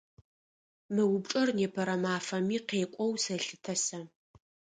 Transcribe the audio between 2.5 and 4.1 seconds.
къекӏоу сэлъытэ сэ.